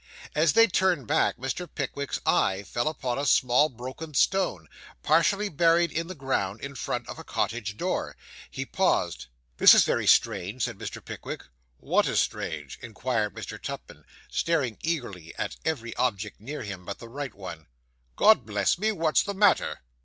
[0.33, 1.69] As they turned back, Mr.
[1.71, 4.67] Pickwick's eye fell upon a small broken stone,
[5.03, 8.17] partially buried in the ground, in front of a cottage door.
[8.49, 9.27] He paused.
[9.57, 11.05] 'This is very strange,' said Mr.
[11.05, 11.43] Pickwick.
[11.77, 13.61] 'What is strange?' inquired Mr.
[13.61, 17.67] Tupman, staring eagerly at every object near him, but the right one.
[18.15, 19.81] 'God bless me, what's the matter?